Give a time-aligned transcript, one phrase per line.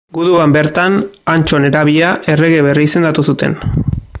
[0.17, 0.95] Guduan bertan
[1.35, 3.59] Antso nerabea errege berri izendatu zuten.